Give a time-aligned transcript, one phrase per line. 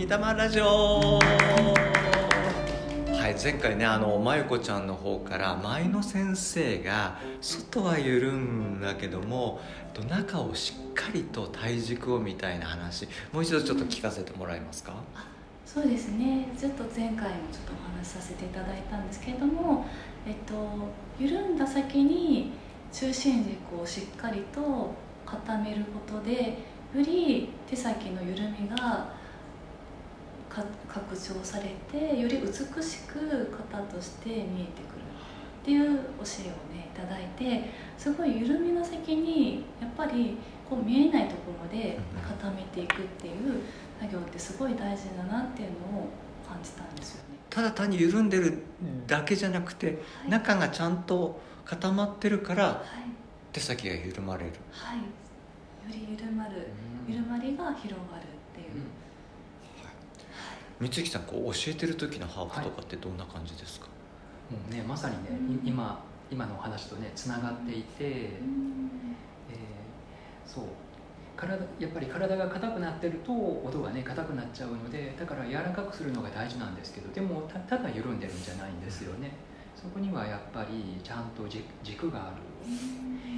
[0.00, 1.18] チーム三玉ラジオ。
[3.18, 9.60] はい前回ねあのまゆこちゃんの方から舞の先生が外は緩むんだけども
[10.08, 14.94] 中をしっかりと体軸をみたいな話もう一度ちょっと聞かせてもらえますか、
[15.66, 16.48] そうですね。
[16.58, 19.84] ちょっと前回もちょっとお話しさせていただいたんですけれども、
[20.26, 20.54] えっと、
[21.18, 22.52] 緩んだ先に
[22.90, 24.94] 中心軸をしっかりと
[25.26, 26.58] 固めることで
[26.94, 29.19] より手先の緩みが
[30.50, 35.00] 拡張されてより美しく型として見えてくる。
[35.60, 43.60] っていう教えをねいただいてすごい緩みの先にやっぱりこう見えないところで固めていくっていう
[44.00, 46.08] 作業ってすごい大事だなっていうのを
[46.48, 47.36] 感じたんですよね。
[47.50, 48.62] ただ単に緩んでる
[49.06, 49.92] だけじゃなくて、は
[50.26, 52.82] い、中がちゃんと固まってるから、
[53.52, 54.52] 手先が緩まれる。
[54.70, 55.04] はい、よ
[55.88, 56.68] り緩まる、
[57.08, 58.82] 緩まりが広がるっていう。
[60.80, 63.92] 三木さんこう教えてる時のハーフとかってどんな感じですか、は
[64.50, 68.90] い、もうねまさにね、うん、今今のお話とねつながっていて、うん、
[69.50, 70.64] えー、そう。
[71.36, 79.32] 体やっぱり体が硬くなってると音がね硬くなっちゃうのでだから柔らかくするのが大事なんですけどでもたただ緩んでるんじゃないんですよね。
[79.74, 81.48] そこにはやっぱりちゃんと
[81.82, 82.36] 軸がある。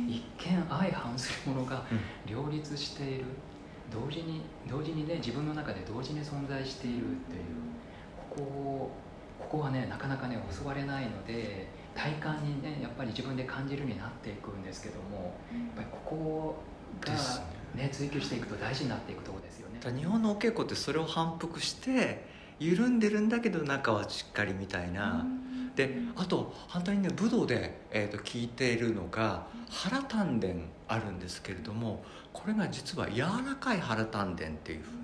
[0.09, 1.85] 一見相反するものが
[2.27, 3.25] 両立している、
[3.93, 7.43] 同時に同時にね自分の中で同時に存在しているっていう
[8.31, 8.91] ここ
[9.39, 16.57] ここはねなかなかね教われないので体感にねやっぱり自分で感じるようになっていくんですけどもやっぱりここ
[17.01, 17.13] が
[17.75, 19.81] ね追求していくと大事になっていくところですよね。
[19.99, 22.25] 日本のお稽古ってそれを反復して
[22.59, 25.27] 緩んでるんだけど中はしっかりみたいな。
[25.77, 30.49] であと反対にね武道で、えーと、聞いているのが原丹田
[30.95, 35.02] あるんですけれどもこれが実は柔らかい原丹田っていうふう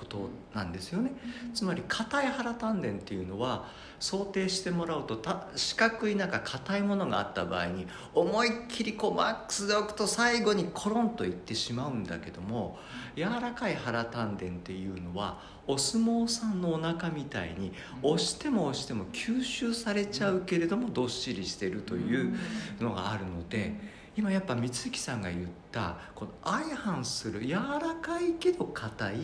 [0.00, 1.12] ことなんですよね。
[1.52, 3.66] つまり硬い腹丹田っていうのは
[3.98, 5.20] 想定してもらうと
[5.54, 12.78] 四角いなんか硬いものがあった場合に思いっきりこうマックスで置くと最後にコロンといってしまうんだけども
[13.14, 17.72] 柔らかい腹丹田っていうのはお相撲さんのお腹みたいに
[18.02, 22.34] 押しても押しても吸収されちゃうけれどもどっしりしてるという
[22.80, 24.00] のがあるので。
[24.16, 29.14] 今やっぱ三月さんが言ったこの相反する柔らかいけど硬い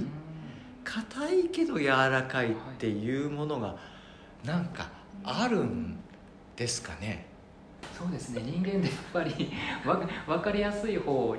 [0.86, 3.76] 硬いけど柔らかいっていうものが
[4.44, 4.88] なんか
[5.24, 5.98] あるん
[6.54, 7.26] ですかね、
[7.98, 8.42] そうですね。
[8.42, 9.52] 人間でやっぱり
[10.26, 11.34] 分かりやすい方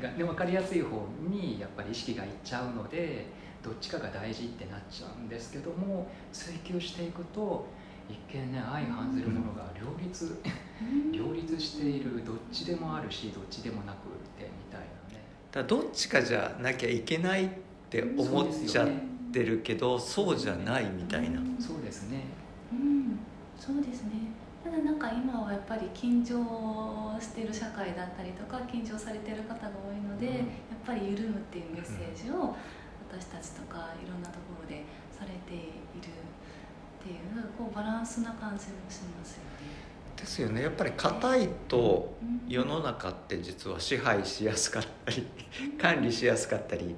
[0.00, 3.26] がで分かりやすい方にやっぱり意識がいっちゃうので
[3.62, 7.66] どっちかが大事ってなっちゃうんですけども追求していくと
[8.08, 10.42] 一見ね相反するものが両立、
[11.12, 12.24] 両立している。
[12.24, 13.98] どっちでもあるしどっちでもなくっ
[14.36, 15.24] てみたいなね。
[15.50, 17.48] だどっちかじゃなきゃいけないっ
[17.92, 18.88] て思っちゃっ
[19.30, 21.38] てるけどそう,、じゃないみたいな。
[21.60, 22.24] そうですね。
[22.72, 23.18] うん
[23.58, 24.32] そうですね。
[24.64, 30.46] ただなんか今はやっぱり緊張してる社会だったりとか緊張されてる方が多いので、うん、やっ
[30.86, 32.56] ぱり緩むっていうメッセージを
[33.10, 39.92] 私たちとかいろんなところでされているっていうこうバランスな感じもしますよね。
[40.16, 40.62] ですよね。
[40.62, 42.14] やっぱり硬いと
[42.48, 45.26] 世の中って実は支配しやすかったり
[45.80, 46.94] 管理しやすかったり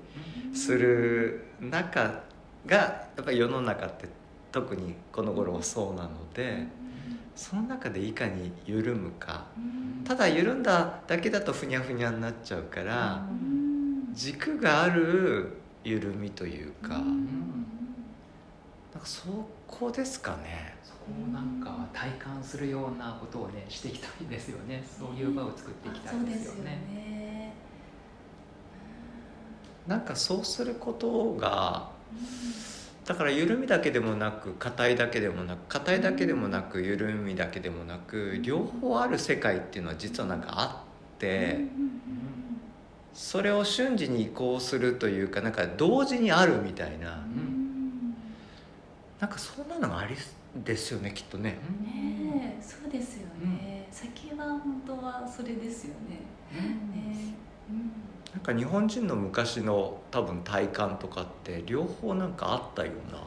[0.55, 2.23] する中
[2.67, 4.09] がやっぱり世の中って
[4.53, 6.67] 特にこの頃はそうなので
[7.35, 9.47] その中でいかに緩むか。
[10.05, 13.23] ただ緩んだだけだとふにゃふにゃになっちゃうから
[14.13, 16.95] 軸がある緩みというか。
[16.95, 19.25] なんかそ
[19.67, 20.77] こですかね。
[20.85, 20.99] そこ
[21.29, 24.85] をなんか体感するようなことをねしていきたいですよね。
[24.87, 27.34] そういう場を作っていきたいですよね。
[29.87, 31.91] ねなんかそうすることが、
[33.05, 40.85] だから緩みだけでもなく硬いだけでもなく硬いだけでもなく緩みだけでもなく両方ある世界っていうのは実はなんかあ
[41.17, 41.59] って。
[43.15, 47.25] それを瞬時に移行するというかなんか同時にあるみたいな、
[49.21, 50.17] なんかそんなのがあり
[50.65, 51.59] ですよねきっとね。
[51.81, 56.23] ねそうですよね、うん、先は本当はそれですよね。
[58.45, 63.19] か日本人の昔の多分体感とかって両方なんかあったような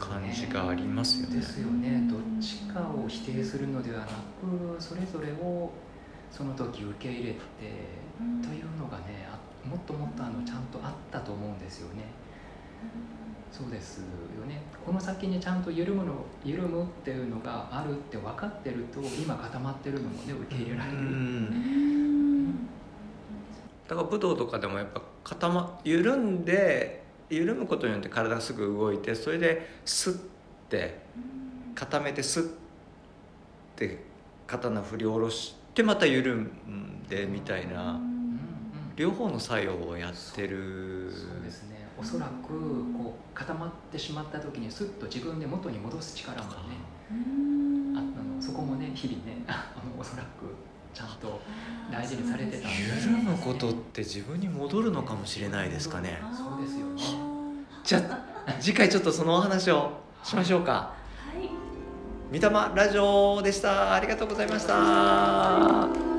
[0.00, 1.36] 感じがありますよね。
[1.36, 2.08] ですよね。
[2.10, 5.70] どっちかを否定するのではなくそれぞれを
[6.30, 7.38] その時受け入れて
[8.18, 9.28] というのがね
[9.64, 12.04] もっともっとあのちゃんとあったと思うんですよね。
[13.50, 14.04] そうですよ
[14.46, 16.12] ねこの先にちゃんと緩むの
[16.44, 20.98] 緩むっていうのがあるって分かってると今固まってるのもね受け入れられる、
[23.88, 30.18] だから武道とかでもやっぱ固ま緩んで緩むことによって体がすぐ動いてそれでスッ
[30.68, 31.00] て
[31.74, 32.50] 固めてスッ
[33.76, 34.04] て
[34.46, 37.98] 肩の振り下ろしてまた緩んでみたいな
[38.96, 41.12] 両方の作用をやってる。
[41.12, 41.86] そうですね。
[41.96, 42.48] おそらく
[42.92, 46.56] こう固まってしまった時にスッと自分で元に戻す力もね
[47.96, 48.40] あの。
[48.40, 50.28] そこもね日々ねあのおそらく
[50.98, 51.40] ちゃんと
[51.92, 56.20] 大事にされてた緩むことって自分に戻るのかもしれないですかね。
[56.36, 57.02] そうですよね。
[57.84, 59.92] じゃあ次回ちょっとそのお話を
[60.24, 60.72] しましょうか。
[60.72, 60.92] は
[61.40, 61.48] い。
[62.32, 63.94] 三玉ラジオでした。
[63.94, 66.17] ありがとうございました